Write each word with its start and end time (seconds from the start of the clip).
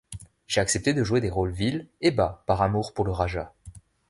J'ai 0.47 0.61
accepté 0.61 0.95
de 0.95 1.03
jouer 1.03 1.21
des 1.21 1.29
rôles 1.29 1.51
vils 1.51 1.87
et 2.01 2.09
bas 2.09 2.41
par 2.47 2.63
amour 2.63 2.91
pour 2.95 3.05
le 3.05 3.11
Raja. 3.11 3.53